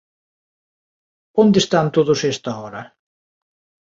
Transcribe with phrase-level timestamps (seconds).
[1.41, 2.83] ¿Onde están todos a esta hora?